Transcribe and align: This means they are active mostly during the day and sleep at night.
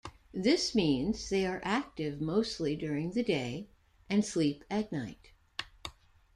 This 0.33 0.73
means 0.73 1.29
they 1.29 1.45
are 1.45 1.61
active 1.63 2.19
mostly 2.19 2.75
during 2.75 3.11
the 3.11 3.21
day 3.21 3.67
and 4.09 4.25
sleep 4.25 4.65
at 4.67 4.91
night. 4.91 5.29